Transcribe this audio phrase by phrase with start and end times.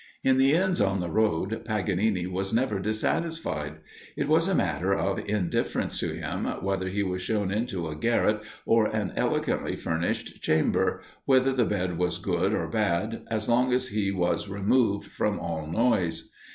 [0.23, 3.73] In the inns on the road, Paganini was never dissatisfied.
[4.17, 8.41] It was a matter of indifference to him, whether he was shown into a garret
[8.65, 13.89] or an elegantly furnished chamber, whether the bed was good or bad, as long as
[13.89, 16.31] he was removed from all noise.